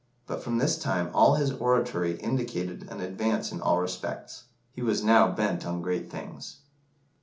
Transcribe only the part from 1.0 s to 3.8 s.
all his oratory indicated an advance in all